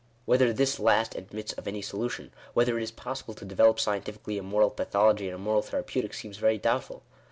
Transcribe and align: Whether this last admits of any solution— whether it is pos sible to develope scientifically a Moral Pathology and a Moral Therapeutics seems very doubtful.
Whether 0.25 0.51
this 0.51 0.79
last 0.79 1.13
admits 1.13 1.53
of 1.53 1.67
any 1.67 1.83
solution— 1.83 2.31
whether 2.55 2.79
it 2.79 2.81
is 2.81 2.89
pos 2.89 3.21
sible 3.21 3.35
to 3.37 3.45
develope 3.45 3.79
scientifically 3.79 4.39
a 4.39 4.41
Moral 4.41 4.71
Pathology 4.71 5.27
and 5.27 5.35
a 5.35 5.37
Moral 5.37 5.61
Therapeutics 5.61 6.17
seems 6.19 6.37
very 6.37 6.57
doubtful. 6.57 7.03